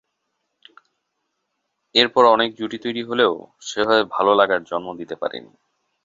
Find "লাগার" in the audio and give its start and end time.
4.39-4.61